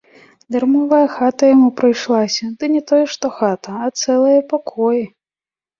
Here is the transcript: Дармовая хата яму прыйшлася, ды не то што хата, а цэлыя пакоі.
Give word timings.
Дармовая 0.53 1.01
хата 1.15 1.43
яму 1.55 1.69
прыйшлася, 1.81 2.43
ды 2.59 2.73
не 2.77 2.83
то 2.93 3.03
што 3.13 3.25
хата, 3.39 3.69
а 3.83 3.95
цэлыя 4.01 4.41
пакоі. 4.57 5.03